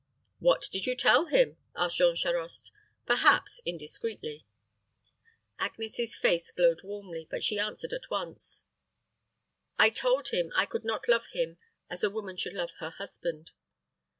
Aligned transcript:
"What 0.39 0.63
did 0.71 0.87
you 0.87 0.95
tell 0.95 1.27
him?" 1.27 1.57
asked 1.75 1.99
Jean 1.99 2.15
Charost, 2.15 2.71
perhaps 3.05 3.61
indiscreetly. 3.67 4.47
Agnes's 5.59 6.15
face 6.15 6.49
glowed 6.49 6.81
warmly, 6.81 7.27
but 7.29 7.43
she 7.43 7.59
answered 7.59 7.93
at 7.93 8.09
once, 8.09 8.63
"I 9.77 9.91
told 9.91 10.29
him 10.29 10.51
I 10.55 10.65
could 10.65 10.85
not 10.85 11.07
love 11.07 11.27
him 11.33 11.59
as 11.87 12.03
a 12.03 12.09
woman 12.09 12.35
should 12.35 12.53
love 12.55 12.71
her 12.79 12.89
husband." 12.89 13.51